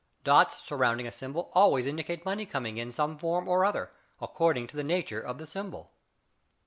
Dots 0.23 0.57
surrounding 0.63 1.05
a 1.05 1.11
symbol 1.11 1.51
always 1.53 1.85
indicate 1.85 2.25
money 2.25 2.47
coming 2.47 2.79
in 2.79 2.91
some 2.91 3.19
form 3.19 3.47
or 3.47 3.63
other, 3.63 3.91
according 4.19 4.65
to 4.69 4.75
the 4.75 4.83
nature 4.83 5.21
of 5.21 5.37
the 5.37 5.45
symbol. 5.45 5.91